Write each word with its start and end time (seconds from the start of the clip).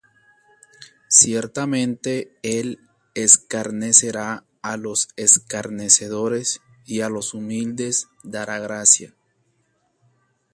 Ciertamente 1.17 2.31
él 2.41 2.79
escarnecerá 3.13 4.45
á 4.63 4.75
los 4.75 5.09
escarnecedores, 5.15 6.59
Y 6.85 7.01
á 7.01 7.09
los 7.09 7.35
humildes 7.35 8.07
dará 8.23 8.57
gracia. 8.57 9.13